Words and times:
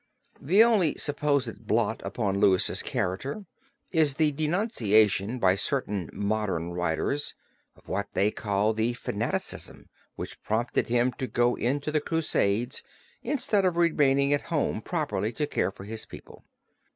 The 0.41 0.63
only 0.63 0.95
supposed 0.95 1.67
blot 1.67 2.01
upon 2.03 2.39
Louis' 2.39 2.81
character 2.81 3.45
is 3.91 4.15
the 4.15 4.31
denunciation 4.31 5.37
by 5.37 5.53
certain 5.53 6.09
modern 6.11 6.71
writers 6.71 7.35
of 7.75 7.87
what 7.87 8.07
they 8.13 8.31
call 8.31 8.73
the 8.73 8.93
fanaticism, 8.93 9.89
which 10.15 10.41
prompted 10.41 10.87
him 10.87 11.11
to 11.19 11.27
go 11.27 11.53
on 11.53 11.81
the 11.85 12.01
Crusades 12.01 12.81
instead 13.21 13.63
of 13.63 13.77
remaining 13.77 14.33
at 14.33 14.41
home 14.49 14.81
properly 14.81 15.31
to 15.33 15.45
care 15.45 15.69
for 15.69 15.83
his 15.83 16.07
people. 16.07 16.45